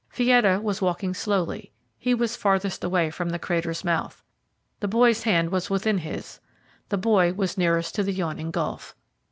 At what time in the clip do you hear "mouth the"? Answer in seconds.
3.83-4.87